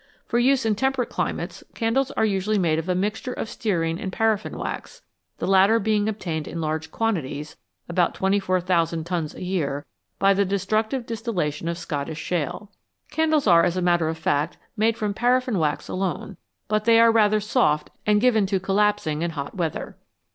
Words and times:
For 0.25 0.39
use 0.39 0.65
in 0.65 0.73
temperate 0.73 1.11
climates, 1.11 1.63
candles 1.75 2.09
are 2.17 2.25
usually 2.25 2.57
made 2.57 2.79
of 2.79 2.89
a 2.89 2.95
mixture 2.95 3.33
of 3.33 3.47
stearine 3.47 3.99
and 3.99 4.11
paraffin 4.11 4.57
wax, 4.57 5.03
the 5.37 5.45
latter 5.45 5.77
being 5.79 6.09
obtained 6.09 6.47
in 6.47 6.59
large 6.59 6.89
quantities 6.89 7.55
(about 7.87 8.15
24,000 8.15 9.03
tons 9.03 9.35
a 9.35 9.43
year) 9.43 9.85
by 10.17 10.33
the 10.33 10.43
destructive 10.43 11.05
distillation 11.05 11.67
of 11.67 11.77
Scottish 11.77 12.17
shale. 12.17 12.71
Candles 13.11 13.45
are, 13.45 13.63
as 13.63 13.77
a 13.77 13.81
matter 13.83 14.07
of 14.09 14.17
fact, 14.17 14.57
made 14.75 14.97
from 14.97 15.13
paraffin 15.13 15.59
wax 15.59 15.87
alone, 15.87 16.37
but 16.67 16.85
they 16.85 16.99
are 16.99 17.11
rather 17.11 17.39
soft 17.39 17.91
and 18.03 18.19
given 18.19 18.47
to 18.47 18.59
collapsing 18.59 19.21
in 19.21 19.29
hot 19.29 19.53
weather. 19.55 19.97